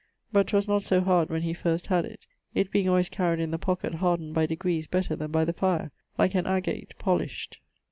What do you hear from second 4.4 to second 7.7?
degrees better then by the fire like an agate polished.